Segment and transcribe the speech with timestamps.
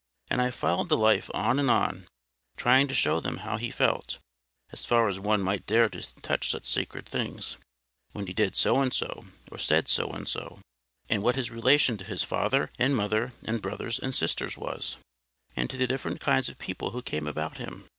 [0.31, 2.07] And I followed the life on and on,
[2.57, 4.17] trying to show them how He felt,
[4.71, 7.57] as far as one might dare to touch such sacred things,
[8.11, 10.57] when He did so and so, or said so and so;
[11.07, 14.97] and what His relation to His father and mother and brothers and sisters was,
[15.55, 17.85] and to the different kinds of people who came about Him.